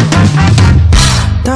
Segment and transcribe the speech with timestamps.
[0.00, 0.67] Thank you.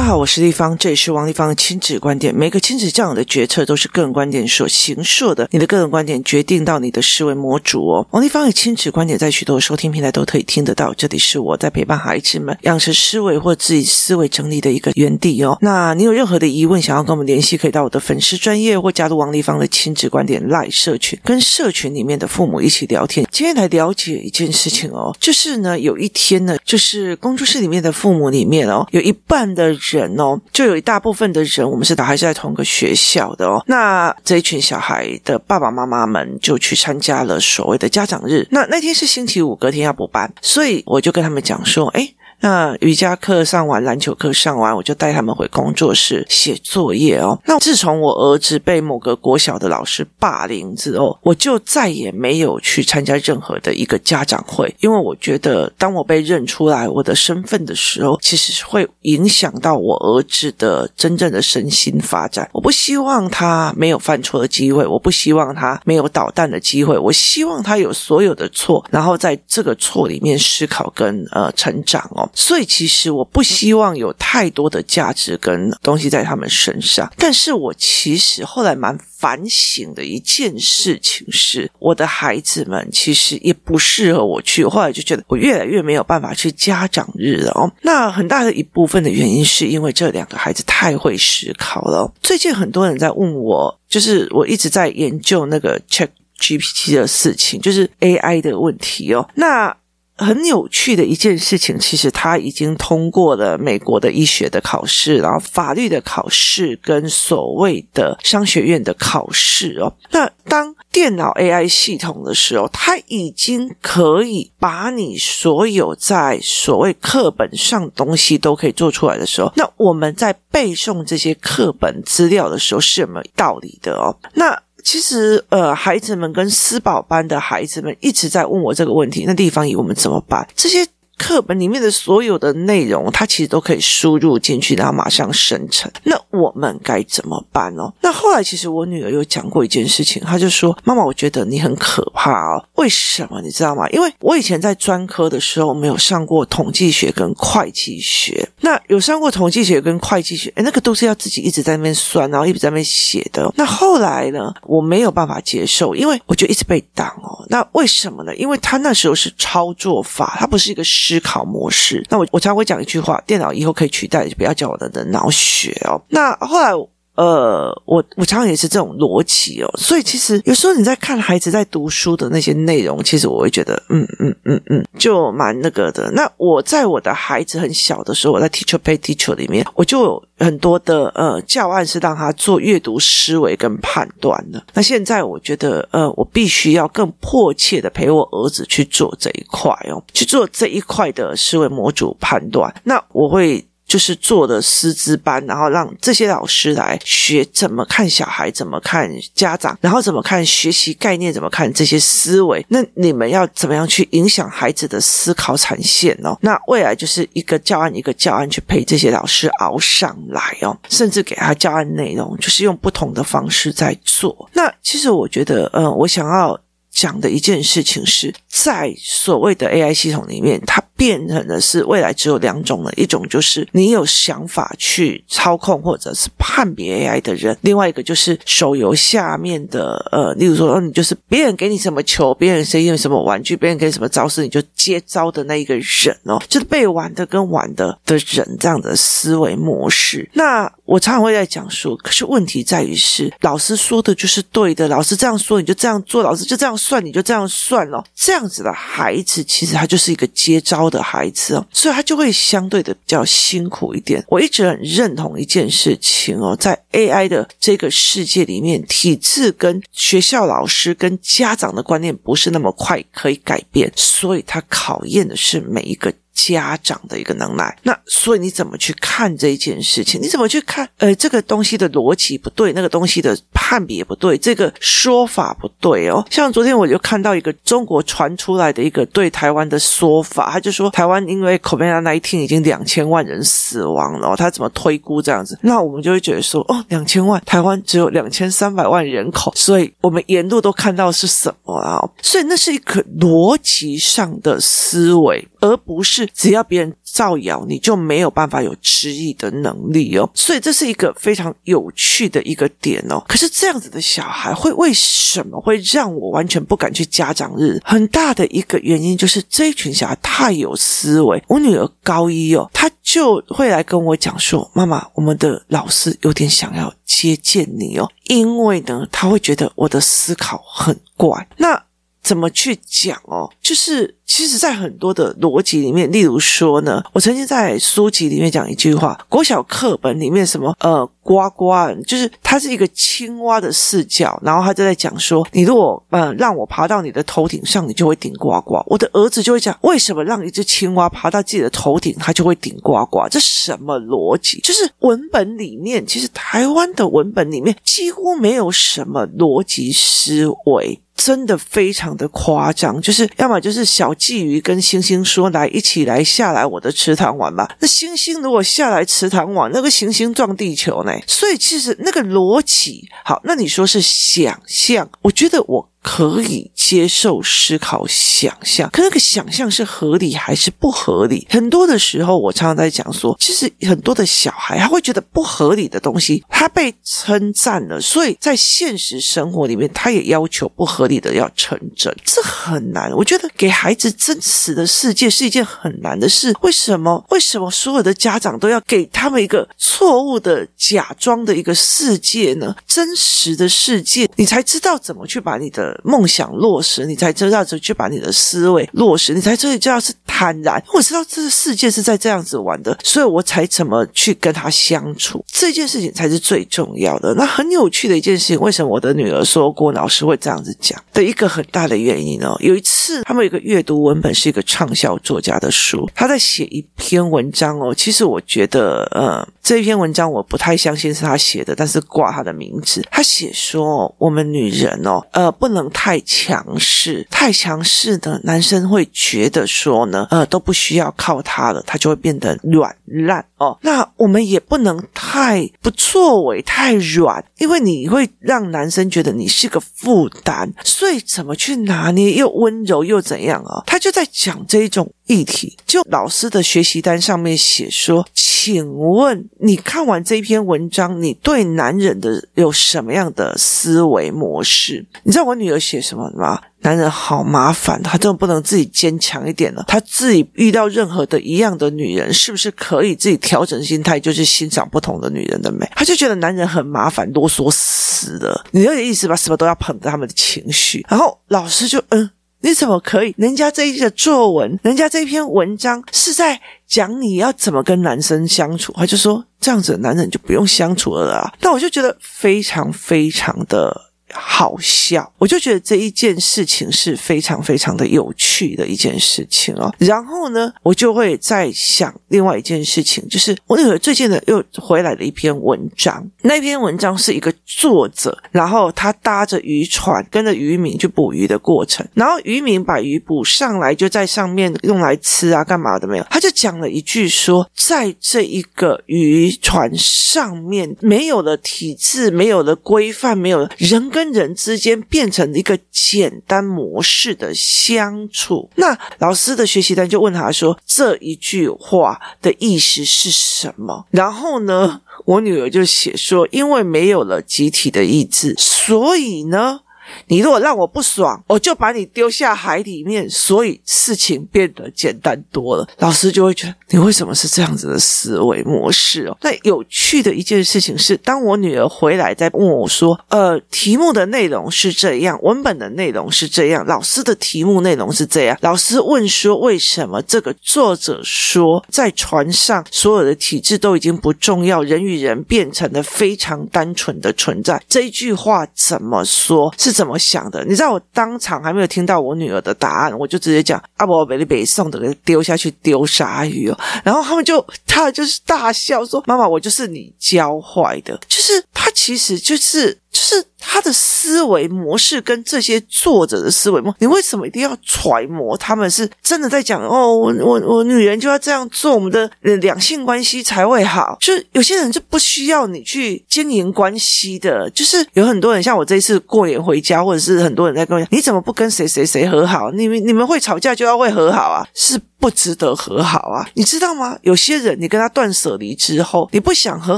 [0.03, 2.35] 大家好，我是丽芳，这里是王立芳的亲子观点。
[2.35, 8.05] 每个亲子教养的决策都是个人观点所形塑的，你的个人观点决定到你的思维模组哦。
[8.11, 15.57] 王立芳的亲子观点在许多收听平台都可以听得到，这里是我在陪伴孩子们养成思维或自己思维整理的一个园地哦。
[15.61, 23.25] 那你有任何的疑问想要跟我们联系，可以到我的粉丝专业或加入王立芳的亲子观点赖社群，跟社群里面的父母一起聊天。
[23.31, 29.73] 今天来了解一件事情哦，就是呢，有一天呢，就是工作室里面的父母里面哦，有一半的。
[29.93, 33.63] 人哦，就有一大部分的人，我们是打还是在同个学校的哦。
[33.67, 38.47] 那这一群小孩的爸爸妈妈们就去参加了所谓的家长日。
[38.51, 47.39] 那那天是星期五，隔天要补班，所以我就跟他们讲说，诶那瑜伽课上完，篮球课上完，我就带他们回工作室写作业哦。
[47.45, 62.49] 那自从我儿子被某个国小的老师霸凌之后，我就再也没有去参加任何的一个家长会，因为我觉得当我被认出来我的身份的时候，其实会影响到我儿子的真正的身心发展。
[62.51, 72.29] 我不希望他没有犯错的机会，我不希望他没有捣蛋的机会，我希望他有所有的错，然后在这个错里面思考跟呃成长哦。
[72.33, 77.11] 所以，其实我不希望有太多的价值跟东西在他们身上。
[77.17, 84.65] 但是我其实后来蛮反省的一件事情是，我的孩子们其实也不适合我去。
[84.65, 87.71] 后来就觉得我越来越没有办法去家长日了哦。
[87.81, 92.11] 那很大的一部分的原因是因为这两个孩子太会思考了。
[92.21, 99.29] 最近很多人在问我，就是我一直在研究那个 ChatGPT 的事情，就是 AI 的问题哦。
[99.35, 99.75] 那
[100.23, 109.93] 很有趣的一件事情，其实他已经通过了美国的医学的考试，然后法律的考试跟所谓的商学院的考试哦。
[110.11, 124.15] 那当电脑 AI 系统的时候，它已经可以把你所有在所谓课本上东西都可以做出来的时候，那我们在背诵这些课本资料的时候是有没有道理的哦？
[124.33, 124.59] 那。
[124.83, 129.23] 其实，呃，孩子们跟私宝班的孩子们一直在问我这个问题。
[129.25, 130.47] 那地方以我们怎么办？
[130.55, 130.85] 这些。
[131.17, 135.89] 课本里面的所有的内容，它其实都可以输入进去，然后马上生成。
[136.03, 137.83] 那我们该怎么办呢？
[138.01, 142.65] 那后来其实我女儿有讲过一件事情，她就说：“妈妈，我觉得你很可怕哦。
[142.75, 143.41] 为什么？
[143.41, 143.87] 你知道吗？
[143.89, 148.47] 因为我以前在专科的时候没有上过统计学跟会计学。
[148.61, 153.51] 那有上过统计学跟会计学，诶，那个都是要自己一直在那边算，然后一直在那边写的。
[153.55, 157.45] 那后来呢，我没有办法接受，因为我就一直被挡哦。
[157.49, 158.35] 那为什么呢？
[158.35, 160.83] 因为他那时候是操作法，它不是一个。
[161.05, 166.01] 思考模式，那我我常会讲一句话：电脑以后可以取代，就不要叫我的人脑血哦。
[166.07, 166.71] 那后来，
[167.15, 169.69] 呃，我我常常也是这种逻辑哦。
[169.77, 176.11] 所以其实有时候你在看孩子在读书的那些内容，其实我会觉得，嗯嗯嗯嗯，就蛮那个的。
[176.11, 180.23] 那我在我的孩子很小的时候，我在 Teacher Pay Teacher 里面，我就有。
[180.39, 184.61] 很多的呃教案是让他做阅读思维跟判断的。
[184.73, 192.73] 那现在我觉得呃，我必须要更迫切的陪我儿子去做这一块哦，去做这一块的思维模组判断。
[192.83, 193.65] 那我会。
[193.93, 202.65] 就是做的师资班，然后让这些老师来学怎么看小孩，怎么看家长，然后怎么看学习概念，怎么看这些思维。
[202.69, 206.35] 那你们要怎么样去影响孩子的思考产线哦？
[206.41, 214.49] 那未来就是一个教案一个教案去陪这些老师熬上来哦，甚至给他教案内容，就是用不同的方式在做。
[214.53, 216.59] 那其实我觉得，嗯，我想要。
[216.93, 240.29] 讲的一件事情是在所谓的 AI 系统里面，它变成的是未来只有两种了，一种就是你有想法去操控或者是判别 AI 的人，另外一个就是手游下面的呃，例如说，你就是别人给你什么球，别人谁用什么玩具，别人给你什么招式，你就接招的那一个人哦，就是被玩的跟玩的的人这样的思维模式。
[240.33, 246.77] 那我常常会在讲说，可是问题在于是老师说的就是对的，老师这样说你就这样做，老师就这样。
[246.83, 254.23] 算你就这样算了，这样子的孩子其实他就是一个接招的孩子哦，所以他就会相对的比较辛苦一点。
[254.27, 266.13] 我一直很认同一件事情哦，在 AI 的这个世界里面，体制跟学校老师跟家长的观念不是那么快可以改变，所以他考验的是每一个。
[266.33, 270.19] 家长的一个能耐，那所以你怎么去看这一件事情？
[270.21, 270.89] 你怎么去看？
[270.97, 276.25] 呃，这个东西的逻辑不对，那个东西的判别不对，这个说法不对哦。
[276.29, 285.57] 像昨天我就看到一个中国传出来的一个对台湾的说法，他就说台湾因为 COVID-19 已经两千万人死亡了，他怎么推估这样子？
[285.61, 292.01] 那我们就会觉得说，哦，两千万，台湾只有两千三百万人口，所以我们沿路都看到是什么啊？
[292.23, 296.22] 所以那是一个逻辑上的思维，而不是。
[296.33, 300.29] 只要别人造谣，你就没有办法有质疑的能力哦。
[300.33, 303.23] 所以这是一个非常有趣的一个点哦。
[303.27, 307.79] 可是这样子的小孩会为什么会让我完全不敢去家长日？
[307.83, 311.41] 很大的一个原因就是这一群小孩太有思维。
[311.47, 321.81] 我女儿高一哦，她就会来跟我讲说：“妈妈，我们的老师有点想要接见你哦，因为呢，他会觉得我的思考很怪。”那
[322.21, 323.51] 怎么去讲哦？
[323.61, 331.71] 就是其实，在很多的逻辑里面，例如说呢，我曾经在书籍里面讲一句话，国小课本里面什么呃，呱呱，
[332.07, 338.83] 就是它是一个青蛙的视角，然后他就在讲说，你如果呃让我爬到你的头顶上，你就会顶呱呱。
[338.87, 343.27] 我的儿子就会讲，为什么让一只青蛙爬到自己的头顶，它就会顶呱呱？
[343.29, 344.59] 这什么逻辑？
[344.61, 350.99] 就是文本里面，其实台湾的文本里面几乎没有什么逻辑思维。
[351.15, 357.69] 真的非常的夸张，就是要么就是小鲫鱼跟星星说，来一起来下来我的池塘玩吧。
[357.81, 361.11] 那星星如果下来池塘玩，那个行星撞地球呢？
[361.27, 365.89] 所以其实那个逻辑好，那你说是想象，我觉得我。
[366.03, 371.47] 可以接受思考想象，可那个想象是合理还是不合理？
[371.49, 383.09] 很多的时候，我常常在讲说，其实很多的小孩他会觉得不合理的东西，他被称赞了，所以在现实生活里面，他也要求不合理的要成真，这很难。
[383.13, 386.53] 我觉得给孩子真实的世界是一件很难的事。
[386.61, 387.23] 为什么？
[387.29, 392.75] 为什么所有的家长都要给他们一个错误的假装的一个世界呢？
[392.85, 395.92] 真实的世界，你才知道怎么去把你的。
[396.03, 400.81] 梦想落实，你才知道怎么去把你的思维落实，你才知道是坦然。
[400.93, 407.33] 我知道这个世界是在这样子玩的，所以我才怎么去跟他相处，这件事情才是最重要的。
[407.35, 417.93] 那很有趣的一件事情，为什么我的女儿说郭老师会这样子讲的一个很大的原因哦，有一次他们有一个阅读文本是一个畅销作家的书，他在写一篇文章哦。
[417.95, 425.82] 其实我觉得，呃，这一篇文章我不太相信是他写的，但是挂他的名字，他写说我们女人哦，呃，不能。
[425.89, 433.77] 太强势，太强势的男生会觉得说呢，呃，都不需要靠他了，他就会变得软烂哦。
[433.81, 440.71] 那我们也不能太不作为，太软，因为你会让男生觉得你是个负担。
[440.83, 443.83] 所以怎么去拿捏又温柔又怎样啊？
[443.85, 445.77] 他就在讲这一种议题。
[445.85, 448.25] 就老师的学习单上面写说。
[448.63, 455.05] 请问你看完这篇文章，你对男人的有什么样的思维模式？
[455.23, 456.61] 你知道我女儿写什么吗？
[456.83, 459.83] 男人好麻烦，他真的不能自己坚强一点了。
[459.87, 465.89] 他自己遇到任何的一样的女人，是不是可以自己调整心态，就是欣赏不同的女人的美？
[465.95, 468.65] 他就觉得男人很麻烦，啰嗦死了。
[468.71, 469.35] 你有点意思吧？
[469.35, 471.05] 什么都要捧着他们的情绪。
[471.09, 472.29] 然后老师就嗯。
[472.65, 473.35] 你怎么可以？
[473.37, 476.57] 人家这一个作文，人家这篇文章是在
[476.87, 481.53] 讲你要怎么跟男生相处，他就说这样子的男人就不用相处了啦。
[481.59, 484.12] 那我就觉得非常非常的。
[484.33, 489.93] 好笑，我就觉得这一件事情是非常非常的有趣的一件事情哦。
[489.99, 496.27] 然后呢，我就会在想另外一件事情，就是我那个最近的又回来了一篇文章。
[496.41, 506.23] 那篇文章是一个作者，然后他搭着渔船跟着渔民去捕鱼的过程，然后渔民把鱼捕上来，就在上面用来吃啊，干嘛的没有？
[506.29, 514.22] 他就讲了一句说，在这一个渔船上面，没有了体制，没有了规范，没有人跟。
[514.23, 529.81] 跟人之间变成一个简单模式的相处，那老师的学习单就问他说：“这一句话的意思是什么？”然后呢，我女儿就写说：“因为没有了集体的意志，所以呢。”
[530.27, 535.87] 你如果让我不爽，我就把你丢下海里面，所以事情变得简单多了。
[535.99, 539.37] 老师就会觉得你为什么是这样子的思维模式哦？
[539.41, 559.73] 那有趣的一件事情是，当我女儿回来再问我说：“呃，题目的内容是这样，文本的内容是这样，老师的题目内容是这样。”老师问说：“为什么这个作者说在船上所有的体制都已经不重要，人与人变成了非常单纯的存在？”这一句话怎么说？
[559.77, 560.03] 是怎？
[560.03, 560.65] 么想的？
[560.65, 572.99] 你知道我当场还没有听到我女儿的答案，我就直接讲阿伯北里北送的丢下去丢鲨鱼哦，然后他们就他就是大笑说：“妈妈，我就是你教坏的。”就是他其实就是。
[573.13, 578.57] 就是他的思维模式跟这些作者的思维模，你为什么一定要揣摩？
[578.57, 584.17] 他们是真的在讲哦，我我我女人就要这样做，我们的两性关系才会好。
[584.19, 592.71] 就是有些人就不需要你去经营关系的，就是有很多人像我这一次过年回家，或者是很多人在跟我讲，你怎么不跟谁谁谁和好？
[592.71, 594.67] 你们你们会吵架就要会和好啊？
[594.73, 594.99] 是。
[595.23, 597.17] 不值得和好啊，你知道吗？
[597.21, 599.97] 有些人你跟他断舍离之后，你不想和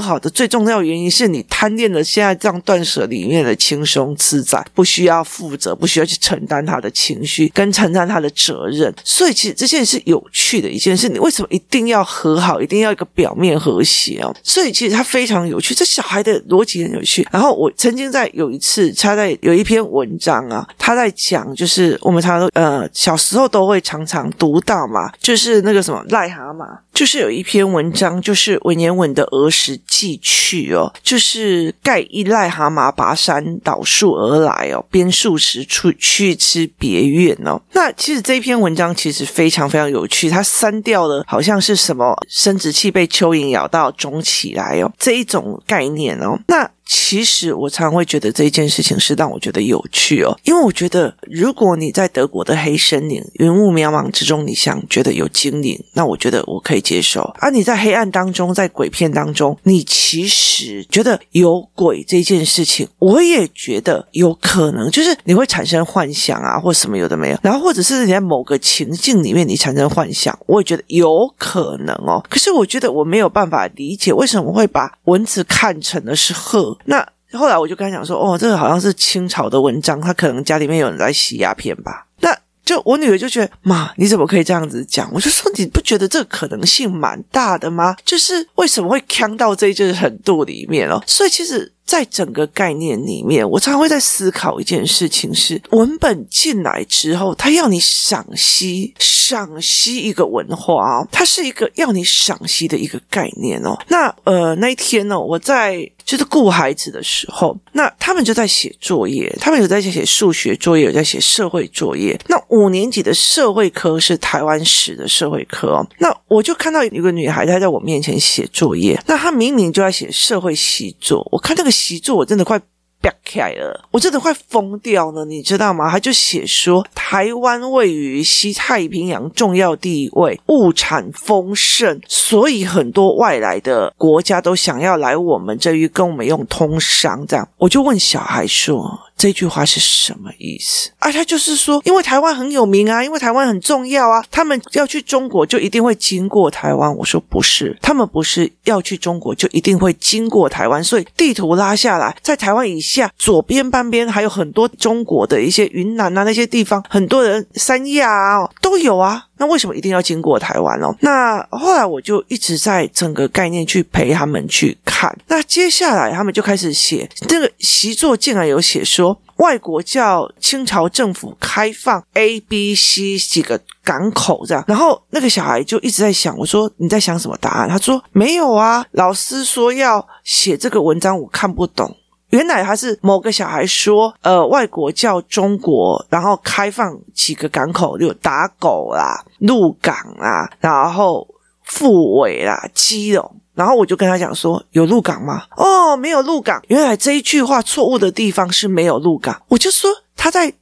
[0.00, 8.94] 好的最重要原因是你贪恋了现在这样断舍离里面的轻松自在，不需要负责，不需要去承担他的情绪跟承担他的责任。
[9.02, 14.32] 所以其实这件事有趣的一件事，你为什么一定要和好，一定要一个表面和谐哦？
[14.44, 17.26] 所以其实他非常有趣，这小孩的逻辑很有趣。
[17.32, 37.60] 然后我曾经在有一次，他在有一篇文章啊，他在讲，就是我们常常都呃小时候都会常常读到嘛，就是那个什么癞蛤蟆，就是有一篇文章，就是文言文的儿时记趣哦，就是盖一癞蛤蟆跋山倒树而来哦，边数时出去吃别院哦。
[37.72, 46.38] 那其实这篇文章其实非常非常有趣，它删掉了好像是什么生殖器被蚯蚓咬到肿起来哦这一种概念哦。
[46.46, 72.24] 那其实我常常会觉得这一件事情是让我觉得有趣哦，因为我觉得如果你在德国的黑森林云雾渺茫之中，你想觉得有精灵，那我觉得我可以接受；而你在黑暗当中，在鬼片当中，你其实觉得有鬼这件事情，我也觉得有可能，就是你会产生幻想啊，或什么有的没有，然后或者是你在某个情境里面你产生幻想，我也觉得有可能哦。
[72.30, 76.75] 可是我觉得我没有办法理解为什么会把蚊子看成的是鹤。
[76.84, 82.06] 那后来我就跟他讲说，哦，这个好像是清朝的文章，他可能家里面有人在吸鸦片吧。
[82.20, 85.10] 那就我女儿就觉得，妈，你怎么可以这样子讲？
[85.12, 87.96] 我就说，你不觉得这个可能性蛮大的吗？
[88.04, 91.02] 就是为什么会呛到这一件程度里面哦？
[91.06, 91.72] 所以其实。
[91.86, 103.78] 在整个概念里面，我常常会在思考一件事情是：文本进来之后，他要你赏析、赏析一个文化哦，它是一个要你赏析的一个概念哦。
[103.86, 112.18] 那呃，那一天呢，哦，我在就是顾孩子的时候，那他们就在写作业，他们有在写数学作业，有在写社会作业。
[112.26, 115.86] 那五年级的社会科是台湾史的社会科哦。
[115.98, 121.75] 那我就看到有个女孩，她在我面前写作业，那她明明就在写社会习作，我看那个。
[121.76, 122.58] 习作我真的快
[123.02, 125.90] 瘪起来了，我真的快疯掉了，你知道吗？
[125.90, 137.24] 他就写说，台湾位于西太平洋重要地位，物产丰盛，所以很多外来的国家都想要来我们这里跟我们用通商。
[137.26, 138.98] 这样，我就问小孩说。
[139.16, 140.90] 这句话是什么意思？
[140.98, 146.94] 啊，他就是说，因为台湾很有名啊，因为台湾很重要啊，他们要去中国就一定会经过台湾。
[146.96, 150.84] 我说不是，他们不是要去中国就一定会经过台湾。
[150.84, 159.24] 所以地图拉下来，在台湾以下左边半边还有很多中国的一些云南啊那些地方，很多人三亚啊都有啊。
[159.38, 160.94] 那为什么一定要经过台湾哦？
[161.00, 165.16] 那后来我就一直在整个概念去陪他们去看。
[165.28, 174.64] 那接下来他们就开始写这个习作，竟然有写说外国叫清朝政府开放 A、B、C 几个港口这样。
[174.66, 177.68] 然后那个小孩就一直在想，我说你在想什么答案？
[177.68, 181.94] 他说没有啊，老师说要写这个文章，我看不懂。
[182.30, 191.26] 原来他是某个小孩说，呃，外国叫中国，然后开放几个港口，有打狗啦、鹿港啦，然后
[191.62, 195.44] 富尾啦、基隆，然后我就跟他讲说，有鹿港吗？
[195.56, 196.60] 哦，没有鹿港。
[196.66, 199.42] 原来这一句话错误的地方是没有鹿港。
[199.48, 200.52] 我就说他在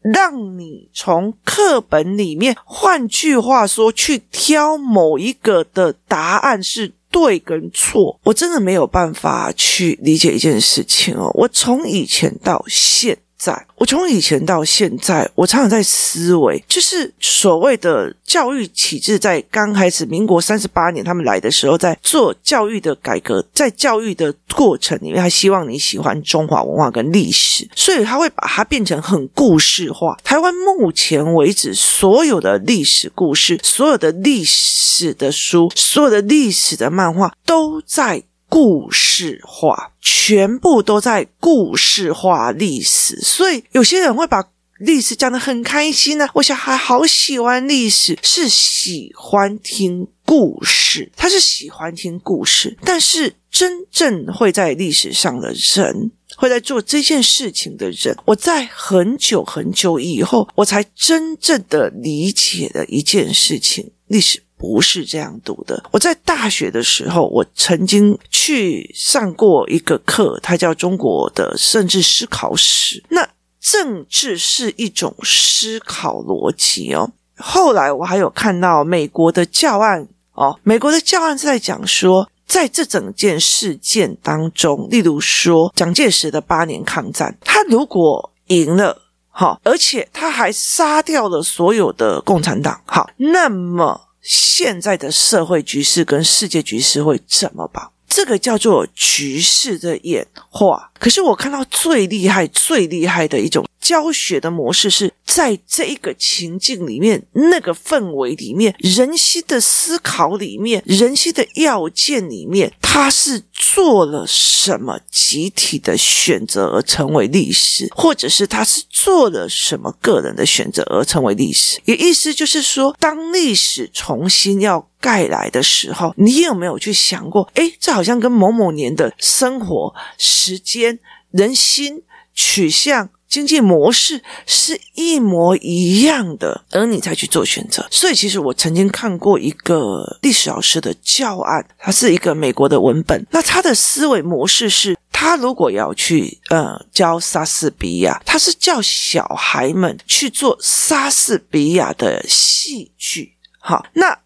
[0.00, 6.92] 让你从课本里面，换句话说，去挑某一个的答案是。
[7.14, 11.30] 对跟错，我真的没有办法去理解一件事情哦。
[11.34, 30.16] 我从以前到现在，我从以前到现在，我常常在思维，就是所谓的教育体制，在刚开始民国三十八年他们来的时候，在做教育的改革，在教育的过程里面，他希望你喜欢中华文化跟历史，所以他会把它变成很故事化。
[30.24, 38.22] 台湾目前为止，所有的历史故事，所有的历史的书，所有的历史的漫画，都在。
[38.54, 44.44] 故事化，全部都在故事化历史，所以有些人会把
[44.78, 52.78] 历史讲得很开心呢、我小孩好喜欢历史，是喜欢听故事，他是喜欢听故事。
[52.84, 64.43] 但是真正会在历史上的人，会在做这件事情的人，我在很久很久以后，我才真正的理解了一件事情：历史。
[64.56, 65.82] 不是这样读的。
[65.90, 73.02] 我在大学的时候，我曾经去上过一个课，它叫中国的政治思考史。
[73.08, 73.28] 那
[73.60, 77.10] 政治是一种思考逻辑哦。
[77.36, 89.02] 后来我还有看到美国的教案哦，美国的教案是在讲说，在这整件事件当中，例如说蒋介石的八年抗战，他如果赢了。
[89.36, 92.80] 好，而且他还杀掉了所有的共产党。
[92.84, 97.88] 好，那么现在的社会局势跟世界局势会怎么办？
[98.08, 100.90] 这个叫做局势的演化。
[100.98, 105.12] 可是我看到最厉害、最厉害的一种教学的模式是。
[105.26, 113.42] 在这一个情境里面，那个氛围里面，人心的思考里面，人心的要件里面，它是
[113.74, 121.80] 做了什么集体的选择而成为历史，或者是他是做了什么个人的选择而成为历史？
[121.84, 127.50] 也意思就是说，当历史重新要盖来的时候，你有没有去想过？
[127.54, 131.00] 诶，这好像跟某某年的生活时间、
[131.32, 133.10] 人心取向。
[133.34, 137.84] 经济模式是一模一样的，而你才去做选择。
[137.90, 143.26] 所以，其实我曾经看过一个历史老师的教案，他是一个美国的文本。
[143.30, 153.32] 那他的思维模式是，他如果要去呃教莎士比亚，他是叫小孩们去做莎士比亚的戏剧。
[153.58, 154.16] 好，那。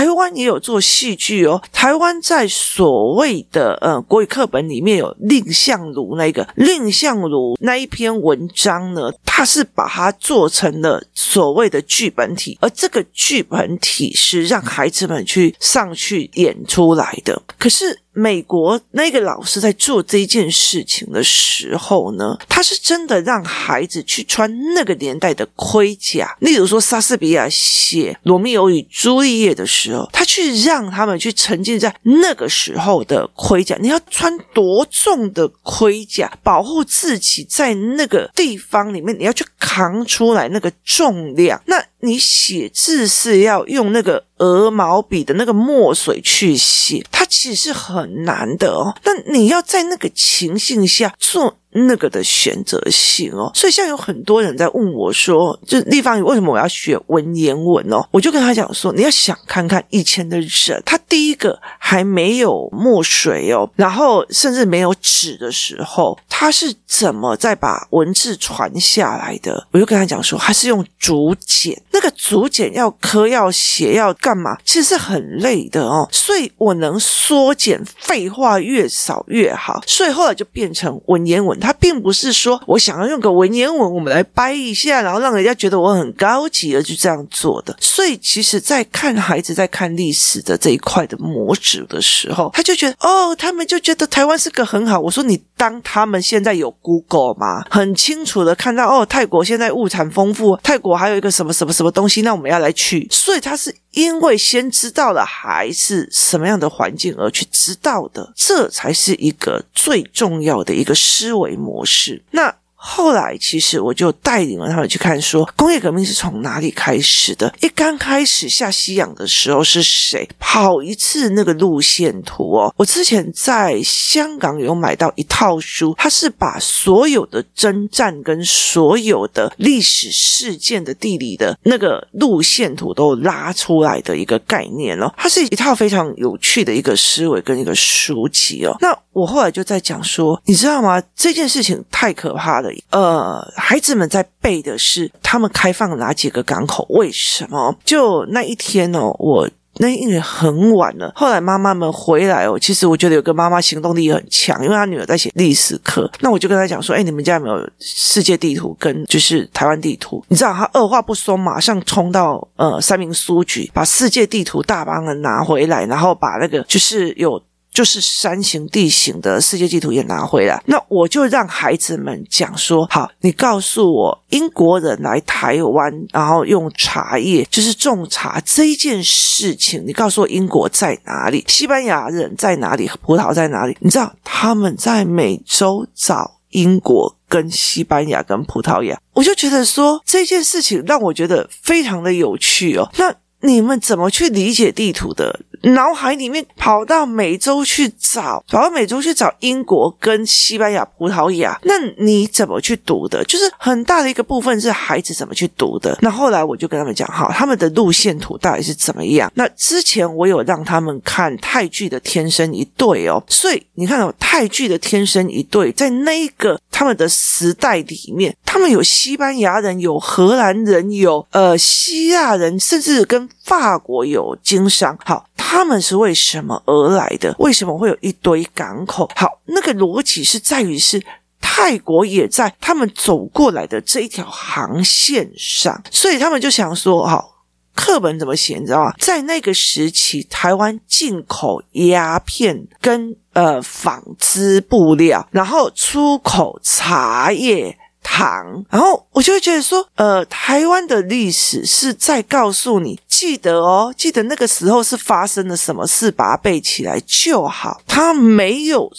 [0.00, 1.62] 台湾也有做戏剧哦。
[1.70, 17.42] 台湾在所谓的呃国语课本里面有蔺相如那个蔺相如那一篇文章呢，它是把它做成了所谓的剧本体，而这个剧本体是让孩子们去上去演出来的。
[17.58, 18.00] 可是。
[18.12, 26.36] 美国那个老师在做这件事情的时候呢，他是真的让孩子去穿那个年代的盔甲。
[26.40, 33.76] 例如说，莎士比亚写《罗密欧与朱丽叶》的时候，他去让他们去沉浸在那个时候的盔甲。
[33.80, 41.60] 你要穿多重的盔甲，保护自己在那个地方里面，你要去扛出来那个重量。
[41.66, 48.96] 那你写字是要用那个鹅毛笔的那个墨水去写，它其实是很难的哦。
[49.02, 51.59] 但你要在那个情形下做。
[51.72, 58.04] 那个的选择性哦，所以像有很多人在问我说，就立方为什么我要学文言文哦？
[58.10, 69.64] 我就跟他讲说，你要想看看以前的人，他第一个还没有墨水哦，然后甚至没有纸的时候，他是怎么在把文字传下来的？
[69.70, 74.58] 我就跟他讲说，他是用竹简，那个竹简要刻要写要干嘛？
[74.64, 81.59] 其实是很累的哦，所以我能缩减，废话越少越好，所以后来就变成文言文。
[81.60, 87.76] 他并不是说我想要用个文言文，我们来掰一下，然后让人家觉得我很高级而去这样做的。
[87.78, 94.98] 所以，其实，在看孩子在看历史的这一块的模式的时候，他就觉得哦，他们就觉得台湾是个很好。
[94.98, 97.64] 我说，你当他们现在有 Google 吗？
[97.70, 103.06] 很清楚的看到哦，泰国现在物产丰富，泰国还有一个什么什么什么东西，那我们要来去。
[103.10, 112.22] 所以他是因为先知道了还是什么样的环境而去知道的，这才是一个最重要的一个思维模式。
[112.30, 112.54] 那。
[112.82, 117.54] 后来，其实我就带领了他们去看，说工业革命是从哪里开始的？
[117.60, 122.74] 一刚开始下西洋的时候是谁跑一次那个路线图哦？
[122.78, 135.12] 我之前在香港有买到一套书，它是把所有的征战跟所有的历史事件的地理的那个路线图都拉出来的一个概念哦。
[135.18, 138.74] 它是一套非常有趣的一个思维跟一个书籍哦。
[138.80, 141.02] 那我后来就在讲说，你知道吗？
[141.14, 142.69] 这件事情太可怕了。
[142.90, 146.86] 呃，孩子们在背的是他们开放哪几个港口？
[146.90, 147.76] 为什么？
[147.84, 167.40] 就那一天哦，我那因为很晚了，后来妈妈们回来哦，其实我觉得有个妈妈行动力很强，因为她女儿在写历史课，那我就跟她讲说：“哎，你们家有没有世界地图跟就是台湾地图？”你知道，她二话不说，马上冲到呃三民书局，把世界地图大帮的拿回来，然后把那个就是有。
[167.80, 181.42] 就是山形地形的世界地图也拿回来，那我就让孩子们讲说：好，你告诉我，英国人来台湾，然后用茶叶，就是种茶这一件事情，你告诉我英国在哪里？
[181.48, 182.86] 西班牙人在哪里？
[183.00, 183.74] 葡萄在哪里？
[183.80, 192.86] 你知道他们在美洲找英国跟西班牙跟葡萄牙，我就觉得说这件事情让我觉得非常的有趣哦。
[192.98, 195.40] 那你们怎么去理解地图的？
[195.62, 203.22] 脑海里面跑到美洲去找，跑到美洲去找英国跟西班牙、葡萄牙，那你怎么去读的？
[203.24, 205.98] 就是很大的一个部分是孩子怎么去读的。
[206.00, 209.30] 那后来我就跟他们讲，好，他们的路线图到底是怎么样？
[209.34, 224.98] 那之前我有让他们看泰剧的《天生一对》哦，所以你看到泰剧的《天生一对》在那个他们的时代里面，他们有西班牙人，有荷兰人，有呃希腊人，甚至跟法国有经商。
[225.04, 225.26] 好。
[225.40, 227.34] 他们是为什么而来的？
[227.38, 229.10] 为什么会有一堆港口？
[229.16, 231.02] 好，那个逻辑是在于是。
[231.42, 237.36] 泰国也在他们走过来的这一条航线上，所以他们就想说，好。
[237.74, 238.58] 课本怎么写？
[238.58, 238.92] 你知道吗？
[238.98, 257.80] 在那个时期，台湾进口鸦片跟呃纺织布料，然后出口茶叶、唐，然后我就会觉得说，呃，台湾的历史是在告诉你，记得哦，记得那个时候是发生了什么事，把它背起来就好。
[257.86, 258.90] 它没有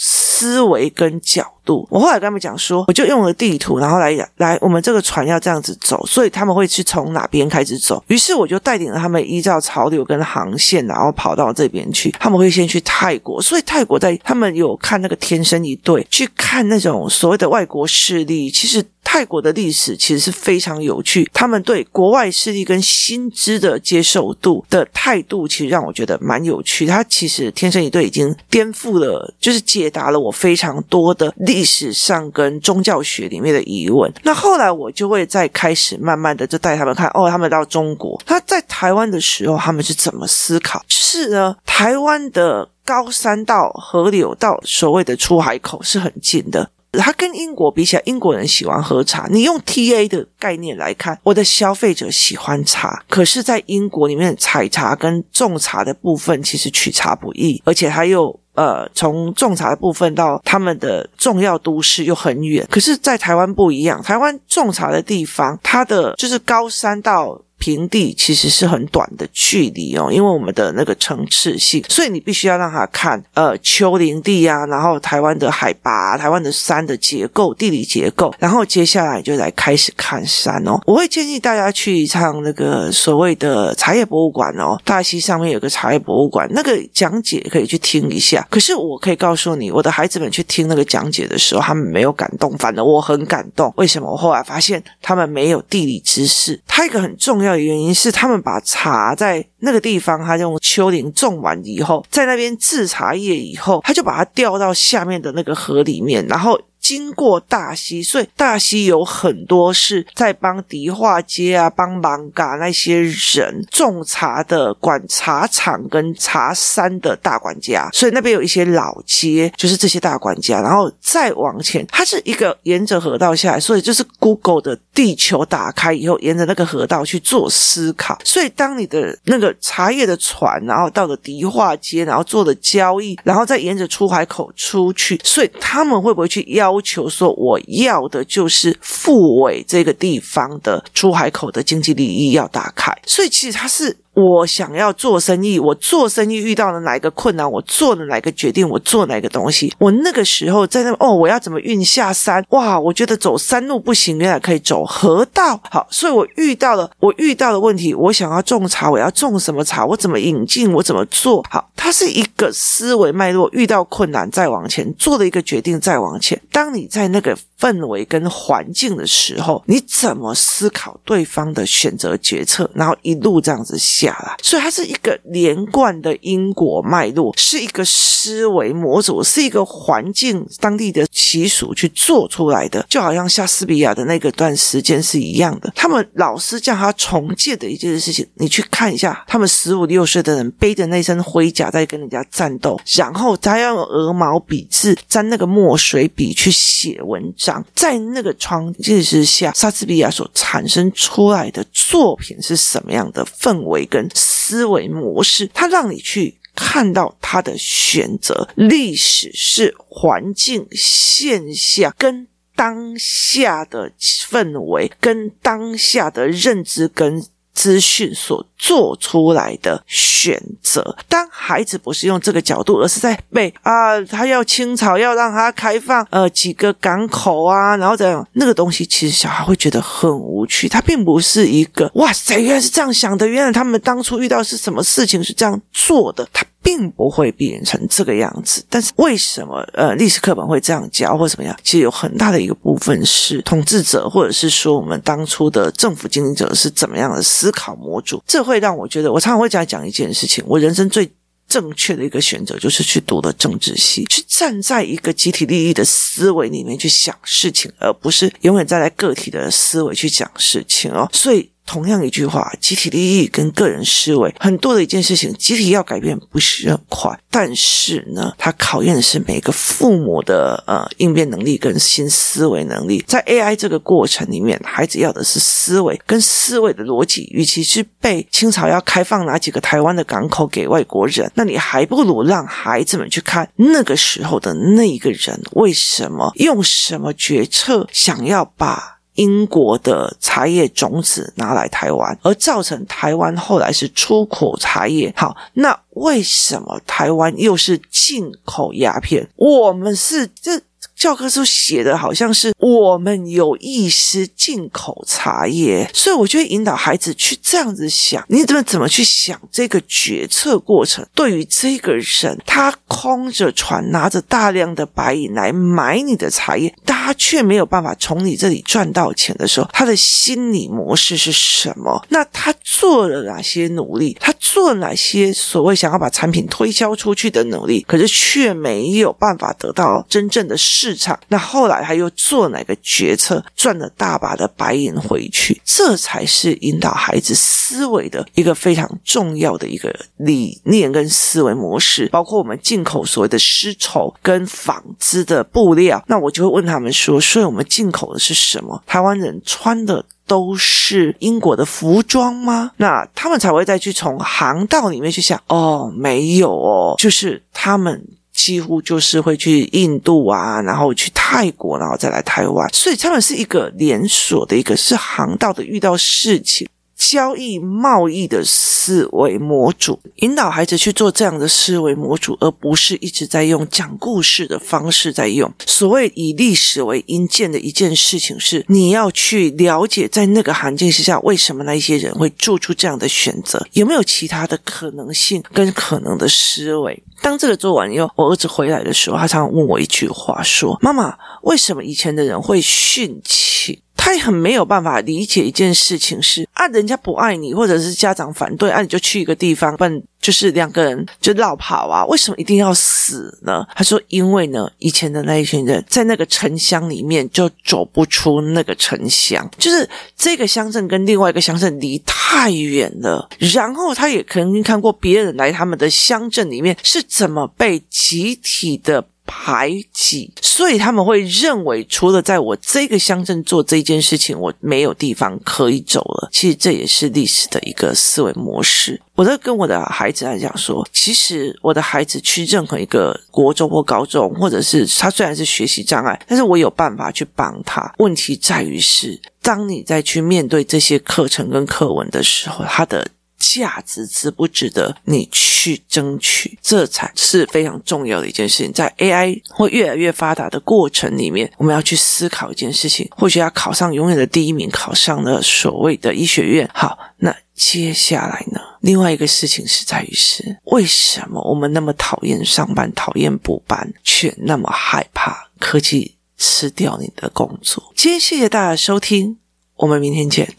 [0.41, 1.87] 思维跟角度。
[1.91, 8.03] 我后来跟他们讲说，我就用了地图，然后来来，我们这个船要这样子走，所以他们会去从哪边开始走。
[8.07, 12.09] 于是我就带领了他们依照潮流跟航线，然后跑到这边去。
[12.19, 18.49] 他们会先去泰国，所以泰国在他们有看那个天生一对，去看那种所谓的外国势力。
[18.49, 26.85] 其实泰国的历史其实是非常有趣，他们对国外势力跟新知的接受度的态度，其实让我觉得蛮有趣。
[26.85, 40.81] 他其实天生一对已经颠覆了，就是解答了我非常多的历史上跟宗教学里面的疑问，那后来我就会再开始慢慢的就带他们看哦，他们到中国，他在台湾的时候他们是怎么思考？
[40.87, 49.27] 是呢，台湾的高山到河流到所谓的出海口是很近的， 他跟英国比起来，英国人喜欢喝茶。
[49.29, 58.39] 你用 TA 的概念来看，我的消费者喜欢茶，可是，在英国里面采茶跟种茶的部分其实取茶不易，而且他又。
[58.53, 64.03] 呃，从种茶的部分到他们的重要都市又很远，可是，在台湾不一样。
[64.03, 67.41] 台湾种茶的地方，它的就是高山到。
[67.61, 80.81] 平地其实是很短的距离哦，因为我们的那个层次性，所以你必须要让他看呃丘陵地啊，然后台湾的海拔、台湾的山的结构、地理结构，然后接下来就来开始看山哦。
[80.87, 88.47] 我会建议大家去一趟那个所谓的茶叶博物馆哦，大溪上面有个茶叶博物馆，那个讲解可以去听一下。
[88.49, 93.71] 可是我可以告诉你，我的孩子们去听那个讲解的时候，他们没有感动，反而我很感动。
[93.77, 94.11] 为什么？
[94.11, 106.59] 我后来发现他们没有地理知识，它一个很重要的原因是他们把茶在那个地方，他用丘陵种完以后，在那边制茶叶以后，他就把它掉到下面的那个河里面，然后。
[106.81, 120.59] 经过大溪，所以大溪有很多是在帮迪化街啊、帮艋舺那些人种茶的管茶厂跟茶山的大管家，所以那边有一些老街，就是这些大管家。
[120.59, 128.19] 然后再往前，它是一个沿着河道下来，所以就是 Google 的地球打开以后，沿着那个河道去做思考。
[128.23, 136.79] 所以当你的那个茶叶的船，然后到了迪化街，然后做了交易，然后再沿着出海口出去，所以他们会不会去要？
[136.83, 143.97] 求说，我要的就是富伟这个地方的出海口的经济利益要打开，所以其实它是。
[144.13, 149.73] 我想要做生意，我做生意遇到了哪一个困难，我做了哪个决定，我做哪个东西。
[149.79, 152.43] 我那个时候在那哦，我要怎么运下山？
[152.49, 155.59] 哇，我觉得走山路不行，原来可以走河道。
[155.69, 159.85] 好，所以我遇到了我遇到的问题，我想要种茶，我要种什么茶？
[159.85, 160.71] 我怎么引进？
[160.73, 161.43] 我怎么做？
[161.49, 163.49] 好，它是一个思维脉络。
[163.53, 166.39] 遇到困难再往前，做了一个决定再往前。
[166.51, 172.69] 当你在那个氛围跟环境的时候，你怎么思考对方的选择决策？
[172.73, 174.11] 然后一路这样子下。
[174.11, 185.71] 下来，所以它是一个连贯的因果脉络，是一个思维模组，是一个环境当地的习俗去做出来的，就好像莎士比亚的那个段时间是一样的。
[185.75, 203.87] 他们老师叫他重建的一件事情，你去看一下，他们十五六岁的人背着那身盔甲在跟人家战斗，然后他要用鹅毛笔字沾那个墨水笔去写文章，在那个窗境之下，莎士比亚所产生出来的作品是什么样的氛围？
[203.91, 208.49] 跟思维模式，它让你去看到他的选择。
[208.55, 217.23] 历史是环境现象跟当下的氛围，跟当下的认知跟。
[217.53, 230.69] 资讯所做出来的选择，当孩子不是用这个角度，而是在被啊，他要清朝要让他开放呃几个港口啊，然后这样那个东西，其实小孩会觉得很无趣。
[230.69, 236.45] 他并不是一个哇塞，原来是这样想的，原来他们当初遇到是什么事情是这样做的，他。
[236.63, 241.57] 并不会变成这个样子，但是为什么呃历史课本会这样教或怎么样？
[241.63, 248.21] 其实有很大的一个部分是统治者，或者是说我们当初的政府经营者是怎么样的思考模组。
[248.27, 251.11] 这会让我觉得，我常常会讲讲一件事情：我人生最
[251.47, 261.09] 正确的一个选择，就是去读的政治系，去站在一个集体利益的思维里面去想事情，而不是永远站在个体的思维去讲事情哦。
[261.11, 261.49] 所以。
[261.71, 273.01] 同样一句话，集体利益跟个人思维，很多的一件事情，集体要改变不是很快，但是呢，它考验的是每个父母的呃应变能力跟新思维能力。
[273.07, 277.29] 在 AI 这个过程里面，孩子要的是思维跟思维的逻辑。
[277.31, 288.97] 与其是被清朝要开放哪几个台湾的港口给外国人，那你还不如让孩子们去看那个时候的那一个人为什么用什么决策想要把。
[289.15, 295.13] 英国的茶叶种子拿来台湾，而造成台湾后来是出口茶叶。
[295.15, 299.27] 好，那为什么台湾又是进口鸦片？
[299.35, 300.61] 我们是这。
[301.01, 311.03] 教科书写的好像是我们有意识进口茶叶，所以我就会引导孩子去这样子想：你怎么怎么去想这个决策过程？
[311.15, 322.05] 对于这个人，他空着船拿着大量的白银来买你的茶叶，他却没有办法从你这里赚到钱的时候，他的心理模式是什么？
[322.09, 324.15] 那他做了哪些努力？
[324.19, 327.83] 他做了哪些所谓想要把产品推销出去的努力？
[327.87, 342.09] 可是却没有办法得到真正的市市场，那后来他又做哪个决策，赚了大把的白银回去，这才是引导孩子思维的一个非常重要的一个理念跟思维模式。
[342.09, 348.83] 包括我们进口所谓的丝绸跟纺织的布料，那我就会问他们说：所以我们进口的是什么？
[348.85, 352.71] 台湾人穿的都是英国的服装吗？
[352.75, 358.05] 那他们才会再去从航道里面去想：哦，没有哦，就是他们。
[358.43, 366.67] 几乎就是会去印度啊，然后去泰国，然后再来台湾，所以他们是一个连锁的，一个是航道的，遇到事情。
[367.09, 375.51] 交易贸易的思维模组，引导孩子去做这样的思维模组，而不是一直在用讲故事的方式在用。
[375.65, 387.01] 所谓以历史为引荐的一件事情是，你要去了解在那个环境之下，为什么那一些人会做出这样的选择，有没有其他的可能性跟可能的思维。
[387.19, 403.63] 当这个做完以后，我儿子回来的时候，他常常问我一句话，说：“妈妈，为什么以前的人会殉情？”他也很没有办法理解一件事情是啊，人家不爱你，或者是家长反对啊，你就去一个地方，笨，就是两个人就落跑啊，为什么一定要死呢？
[403.75, 409.87] 他说，因为呢，以前的那一群人在那个城乡里面就走不出那个城乡，就是
[410.17, 419.05] 这个乡镇跟另外一个乡镇离太远了，然后他也曾经看过别人来他们的乡镇里面是怎么被集体的。
[419.33, 426.27] 排挤，所以他们会认为，除了在我这个乡镇做这件事情，我没有地方可以走了。
[426.33, 429.01] 其实这也是历史的一个思维模式。
[429.15, 437.93] 我在跟我的孩子来讲说，其实我的孩子去任何一个国中或高中，或者是他虽然是学习障碍，但是我有办法去帮他。
[437.99, 443.07] 问题在于是，当你再去面对这些课程跟课文的时候，他的。
[443.41, 446.57] 价值值不值得你去争取？
[446.61, 448.71] 这才是非常重要的一件事情。
[448.71, 456.69] 在 AI 会越来越发达的过程里面，我们要去思考一件事情：或许要考上永远的第一名，考上了所谓的医学院。
[456.73, 458.61] 好，那接下来呢？
[458.81, 467.91] 另外一个事情是在于是，为什么我们那么讨厌上班、讨厌补班，却那么害怕科技吃掉你的工作？
[467.95, 469.37] 今天谢谢大家收听，
[469.75, 470.55] 我们明天见。